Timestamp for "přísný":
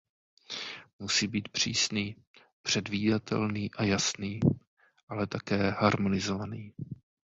1.49-2.15